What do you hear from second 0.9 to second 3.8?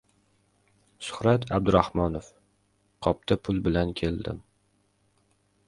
Shuhrat Abdurahmonov: «Qopda pul